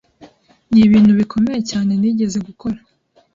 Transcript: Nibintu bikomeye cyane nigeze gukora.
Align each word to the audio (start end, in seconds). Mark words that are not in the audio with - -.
Nibintu 0.73 1.11
bikomeye 1.19 1.59
cyane 1.69 1.91
nigeze 2.01 2.37
gukora. 2.47 2.79